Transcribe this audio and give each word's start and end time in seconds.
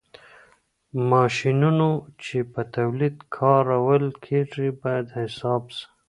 ماشينونه 1.11 1.87
چي 2.23 2.37
په 2.51 2.61
توليد 2.75 3.15
کي 3.21 3.25
کارول 3.37 4.05
کېږي، 4.25 4.67
بايد 4.81 5.07
حساب 5.17 5.63
سي. 5.75 5.83